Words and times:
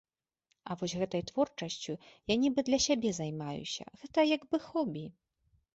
А 0.69 0.77
вось 0.79 0.95
гэтай 1.01 1.21
творчасцю 1.31 1.95
я 2.33 2.39
нібы 2.47 2.67
для 2.71 2.79
сябе 2.89 3.09
займаюся, 3.21 3.83
гэта 4.03 4.19
як 4.37 4.51
бы 4.53 4.57
хобі. 4.71 5.11